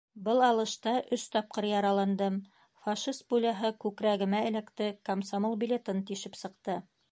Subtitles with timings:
[0.27, 2.39] Был алышта өс тапҡыр яраландым:
[2.87, 6.83] фашист пуляһы күкрәгемә эләкте, комсомол билетын тишеп сыҡты...